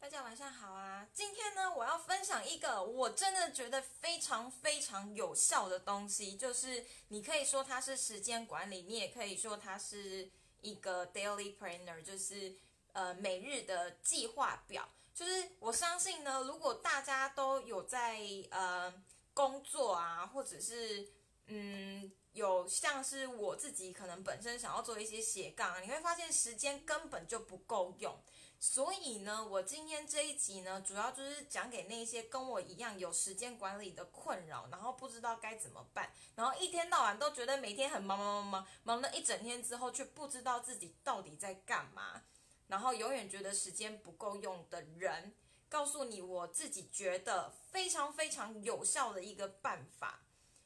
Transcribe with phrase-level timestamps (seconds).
[0.00, 1.06] 大家晚上好啊！
[1.12, 10.30] 今天呢，我要分享一个我真的觉得非常非常有效的东西，就是你可以说它是时间管理，你也可以说它是
[10.62, 12.56] 一个 daily planner，就是
[12.94, 14.88] 呃每日的计划表。
[15.14, 18.18] 就是我相信呢，如果大家都有在
[18.50, 18.90] 呃
[19.34, 21.06] 工作啊，或者是
[21.48, 28.18] 嗯有像是我自己可能本身想要做一些斜杠，你会发现时间根本就不够用。
[28.62, 42.22] 所以呢，我今天这一集呢，主要就是讲给那些跟我一样有时间管理的困扰，然后不知道该怎么办，然后一天到晚都觉得每天很忙忙忙忙忙了一整天之后，却不知道自己到底在干嘛，
[42.66, 45.34] 然后永远觉得时间不够用的人，
[45.70, 50.20] 告诉你我自己觉得非常非常有效的一个办法。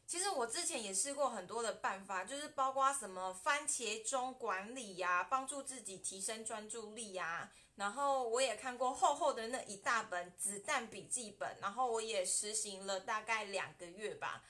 [0.07, 7.51] 其实我之前也试过很多的办法，就是包括什么番茄钟管理呀，帮助自己提升专注力呀。
[7.77, 14.45] 然后我也看过厚厚的那一大本子弹笔记本，然后我也实行了大概两个月吧。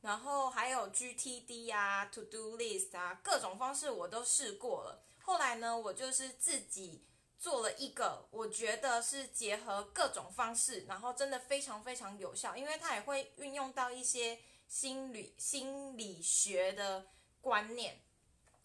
[0.00, 5.02] 然后还有 GTD 啊，To Do List 啊，各种方式我都试过了。
[5.22, 7.04] 后来呢，我就是自己
[7.38, 14.38] 做了一个，我觉得是结合各种方式，然后真的非常非常有效，因为它也会运用到一些。
[14.70, 17.08] 心理心理学的
[17.40, 18.00] 观念，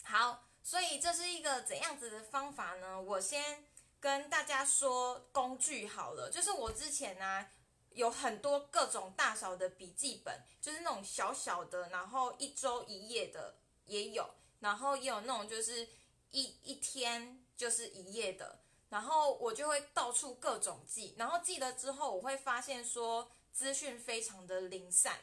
[0.03, 3.02] 好，所以这是一个怎样子的方法呢？
[3.02, 3.66] 我先
[4.00, 7.47] 跟大家说工具好了，就是我之前呢
[7.89, 13.56] 有很多各种大小的笔记本，就是那种小小的，然后一周一页的
[13.88, 15.90] 也有，然后也有那种就是
[16.30, 18.59] 一一天就是一页的，
[18.90, 25.17] 然后我就会到处各种记，然后记了之后，我会发现说资讯非常的零散。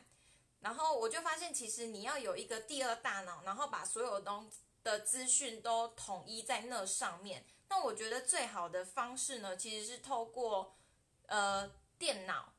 [0.62, 4.50] 然后我就发现，其实你要有一个第二大脑，然后把所有东
[4.84, 7.44] 的资讯都统一在那上面。
[7.68, 10.74] 那我觉得最好的方式呢，其实是透过
[11.27, 12.52] 呃电脑。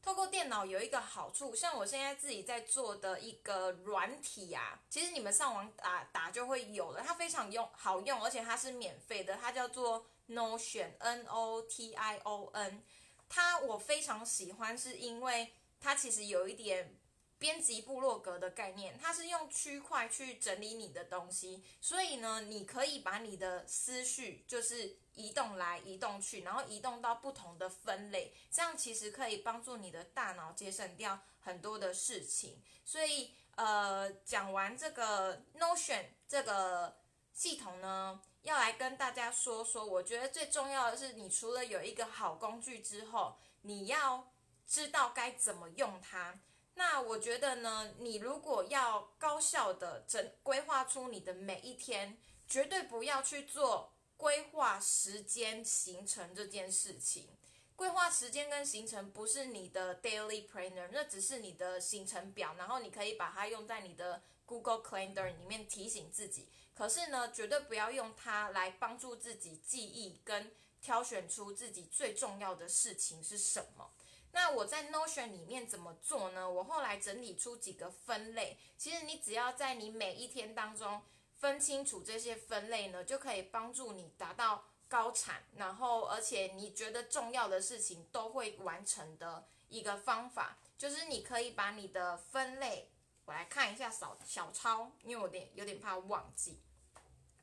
[0.00, 7.02] 透过电脑有一个好处，像我现在自己在做的一个软体啊，其实你们上网打打就会有了。
[7.06, 12.82] 它非常用好用，而且它是免费的，它叫做 Notion，N O T I O N。
[13.28, 16.98] 它我非常喜欢，是因为它其实有一点。
[17.42, 32.62] 编辑部落格的概念，它是用区块去整理你的东西，所以呢，你可以把你的思绪就是移动来移动去，然后移动到不同的分类，这样其实可以帮助你的大脑节省掉很多的事情。
[32.84, 36.96] 所以，呃，讲完这个 Notion 这个
[37.32, 44.32] 系统呢，要来跟大家说说，我觉得最重要的是，你除了有一个好工具之后，你要
[44.64, 46.38] 知道该怎么用它。
[46.74, 52.18] 那我觉得呢，你如果要高效的整规划出你的每一天，
[52.48, 57.28] 绝对不要去做规划时间行程这件事情。
[57.76, 66.48] 规划时间跟行程不是你的 daily planner，那只是你的行程表，然后你可以把它用在你的 Google Calendar 里面提醒自己。
[66.74, 73.90] 可是呢，绝对不要用它来帮助自己记忆跟挑选出自己最重要的事情是什么。
[74.32, 76.50] 那我在 Notion 里面怎么做呢？
[76.50, 81.02] 我后来整理出几个分类，其实你只要在你每一天当中
[81.38, 92.90] 分清楚这些分类呢，就可以帮助你达到高产，然后而且你觉得重要的事情都会完成的一个方法，就是你可以把你的分类，
[93.26, 96.58] 我来看一下小小抄，因为我有点有点怕忘记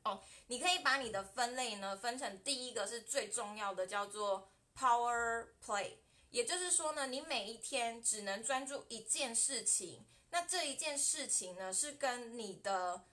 [0.02, 0.20] 哦。
[0.48, 5.92] 你可以把你的分类呢分成第一个是最重要的，叫做 Power Play。
[6.30, 13.04] 也就是说呢，你每一天只能专注一件事情，那这一件事情呢，是跟你的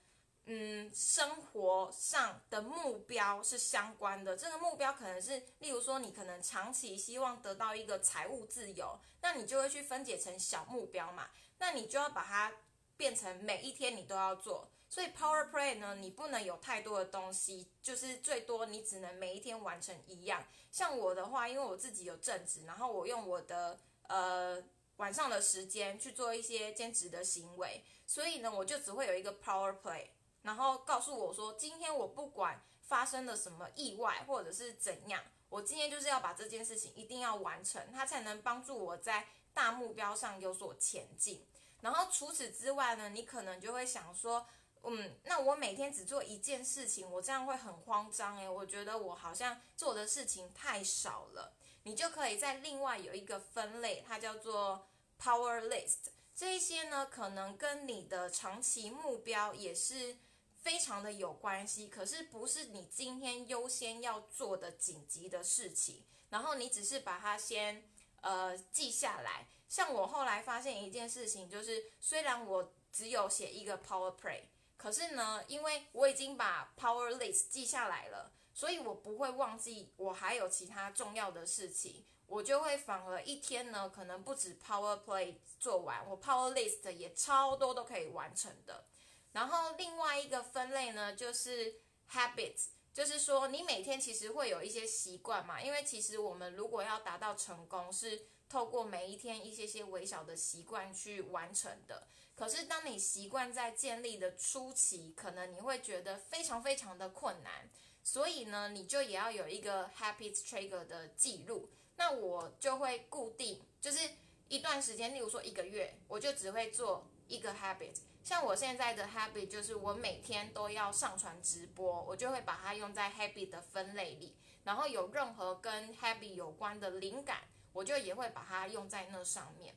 [0.46, 4.36] 嗯生活上的目标是相关的。
[4.36, 12.52] 这个目标可能是，例如说，你可能长期希望得到一个财务自由，那你就会去分解成小目标嘛，那你就要把它
[12.96, 14.70] 变成每一天你都要做。
[14.90, 20.42] 所以 Power Play 呢，你不能有太多的东西，就是最多你只能每一天完成一样。
[20.72, 23.78] 像我的话，因为我自己有正职，然后我用我的
[24.08, 24.62] 呃
[24.96, 30.06] 晚上的时间去做一些兼职的行为，所以呢，我就只会有一个 Power Play，
[30.40, 41.46] 然后告诉我说，今天我不管发生了什么意外或者是怎样，我今天就是要把这件事情一定要完成，它才能帮助我在大目标上有所前进。
[41.82, 44.46] 然后除此之外呢，你可能就会想说。
[44.90, 51.54] 嗯，那我每天只做一件事情，我这样会很慌张诶，我觉得我好像做的事情太少了。
[51.84, 54.88] 你就可以在另外有一个分类，它叫做
[55.20, 56.10] Power List。
[56.34, 60.18] 这一些呢，可能跟你的长期目标也是。
[60.60, 67.88] 非常的有关系，可是不是你今天优先要做的紧急的事情，然后你只是把它先
[68.20, 69.46] 呃记下来。
[69.68, 74.42] 像我后来发现一件事情，就是虽然我只有写一个 Power Play，
[74.78, 88.86] 可是呢，因为我已经把 Power List 记下来了，所以我不会忘记我还有其他重要的事情，我就会反而一天呢，可能不止 Power Play 做完，我 Power List 也超多都可以完成的。
[89.32, 91.80] 然后另外一个分类呢，就是
[92.12, 98.28] Habits，就是说你每天其实会有一些习惯嘛，因为其实我们如果要达到成功是。
[98.48, 102.08] 透过每一天一些些微小的习惯去完成的。
[102.34, 107.68] 可是当你习惯在建立的初期，可能你会觉得非常非常的困难。
[108.04, 111.68] 所以呢，你就也要有一个 habit trigger 的记录。
[111.96, 114.08] 那我就会固定，就是
[114.48, 117.96] 一段时间，例如说一个月，我就只会做一个 habit。
[118.22, 124.36] 像我现在的 habit 就是我每天都要上传直播，我就会把它用在 habit 的分类里。
[124.62, 127.42] 然后有任何跟 habit 有关的灵感。
[127.78, 129.72] 我就也会把它用在那上面，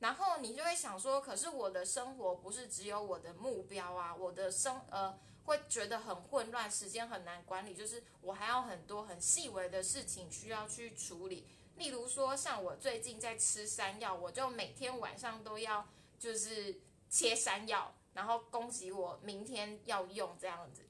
[0.00, 11.46] 然后你就会想说，可是我的生活不是只有我的目标啊，我的生呃会觉得很混乱，时间很难管理，就是我还有很多很细微的事情需要去处理。
[11.76, 15.86] 例如说，像我最近在吃山药，我就每天晚上都要
[16.18, 20.82] 就是切山药，然后恭喜我明天要用这样子，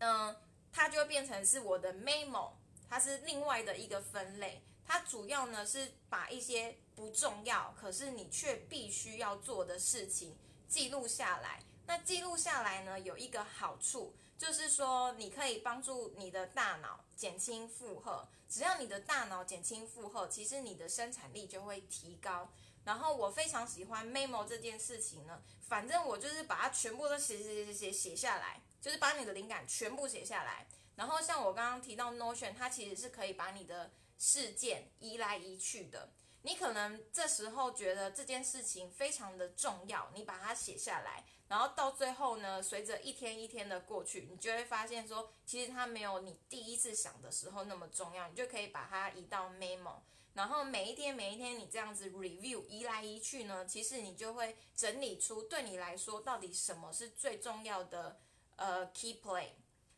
[0.00, 0.36] 嗯，
[0.70, 2.50] 它就变成是我的 memo，
[2.90, 4.62] 它是另外的一个分类。
[4.86, 10.36] 它主要呢是把一些不重要，可是你却必须要做的事情
[10.68, 11.62] 记录下来。
[11.86, 18.26] 那记录下来呢，有一个好处，就是说你可以帮助你的大脑减轻负荷。
[18.48, 22.50] 只要你的大脑减轻负荷，其实你的生产力就会提高。
[22.84, 30.66] 然后我非常喜欢 memo 这件事情呢，反正我就是把它全部都写写写写写写下来，就是把你的灵感全部写下来。
[30.96, 33.90] 然后像我刚刚提到 Notion，它其实是可以把你的
[34.22, 36.10] 事件移来移去的，
[36.42, 49.96] 你可能这时候觉得这件事情非常的重要，你把它写下来，然后到最后呢，随着一天一天的过去，你就会发现说，其实它没有你第一次想的时候那么重要，你就可以把它移到 memo，
[50.34, 58.20] 然后每一天每一天你这样子 review 移来移去呢，其实你就会整理出对你来说到底什么是最重要的
[58.54, 59.48] 呃 key play。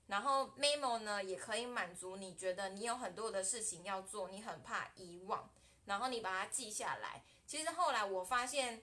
[0.06, 5.51] 然后 memo 呢，也可以满足你觉得你有很多的事情要做，你很怕遗忘，
[5.87, 7.23] 然后你把它记下来。
[7.47, 8.83] 其实后来我发现，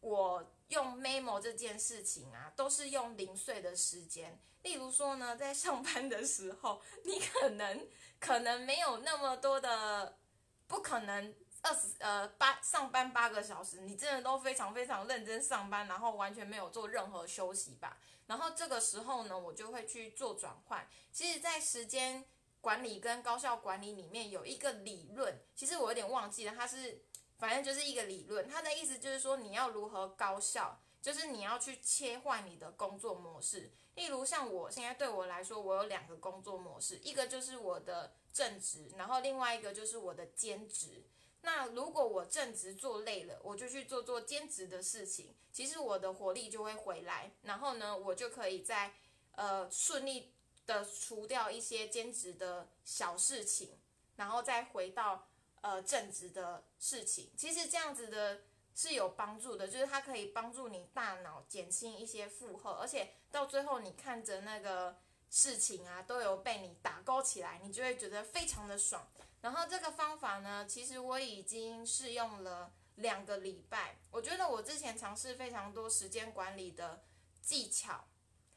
[0.00, 4.40] 我用 memo 这件事情啊，都是用零碎的时间。
[4.62, 7.88] 例如说呢，在上班的时候，你可能
[8.18, 10.18] 可能没有那么多的，
[10.66, 17.98] 不可能二十呃八上班八个小时，你真的都非常非常认真上班，然后完全没有做任何休息吧。
[18.26, 20.88] 然后这个时候呢，我就会去做转换。
[21.12, 22.24] 其实，在时间
[22.60, 27.02] 管理跟高效管理里面有一个理论，其实我有点忘记了，它是
[27.38, 28.48] 反正就是一个理论。
[28.48, 33.72] 它的意思就是说，你要如何高效，就是你要去切换你的工作模式。
[33.96, 41.04] 例如像我现在对我来说，我有两个工作模式，一个就是我的正职，然后另外一个就是我的兼职。
[41.42, 48.94] 那如果我正职做累了，我就去做做兼职的事情，其实我的活力就会回来，然后呢，我就可以在
[49.32, 50.34] 呃顺利
[50.66, 53.78] 的除掉一些兼职的小事情，
[54.16, 55.28] 然后再回到
[55.62, 57.30] 呃正职的事情。
[57.36, 58.42] 其实这样子的
[58.74, 64.98] 是有帮助的，就是它可以帮助你大脑减轻一些负荷，而且到最后你看着那个
[65.30, 69.08] 事情啊，都有被你打勾起来，你就会觉得非常的爽。
[69.40, 73.96] 然后这个方法呢，其实我已经试用了两个礼拜。
[74.10, 77.04] 我觉得我之前尝试非常多时间管理的
[77.40, 78.04] 技巧，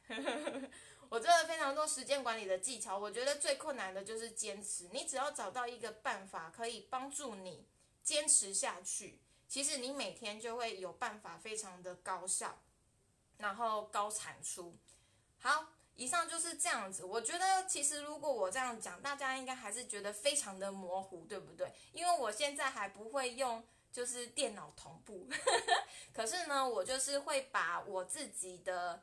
[1.08, 2.98] 我真的非常多时间管理的技巧。
[2.98, 4.88] 我觉得最困难的就是坚持。
[4.92, 7.68] 你只要找到一个办法可以帮助你
[8.02, 12.58] 坚持下去，其实你每天就会有办法非常的高效，
[13.38, 14.76] 然后高产出。
[15.38, 15.68] 好。
[15.96, 21.72] 以上就是这样子，我觉得其实如果我这样讲，大家应该还是觉得非常的模糊，对不对？
[21.92, 25.28] 因为我现在还不会用，就是电脑同步，
[26.12, 29.02] 可是呢，我就是会把我自己的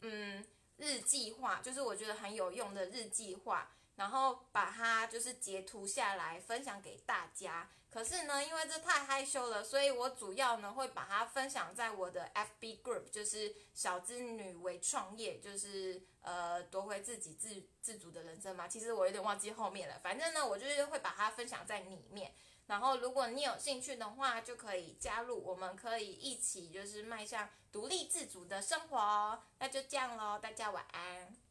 [0.00, 0.44] 嗯
[0.76, 7.70] 日计划，就是我觉得很有用的日计划，然后把它就是截图下来分享给大家。
[7.90, 18.66] 可是呢，因为这太害羞了，所以我主要呢会把它分享在我的 FB group，就是小资女为创业，就是呃夺回自己自自主的人生嘛。
[18.66, 22.34] 其实我有点忘记后面了，反正呢我就是会把它分享在里面。
[22.66, 29.40] 然后如果你有兴趣的话，就可以加入，我们可以一起就是迈向独立自主的生活。
[29.60, 31.43] 那就这样喽，大家晚安。